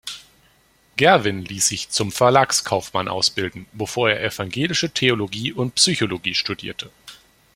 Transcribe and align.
Gerwin 0.95 1.45
ließ 1.45 1.67
sich 1.67 1.89
zum 1.91 2.11
Verlagskaufmann 2.11 3.07
ausbilden, 3.07 3.67
bevor 3.71 4.09
er 4.09 4.23
Evangelische 4.23 4.89
Theologie 4.89 5.53
und 5.53 5.75
Psychologie 5.75 6.33
studierte. 6.33 6.89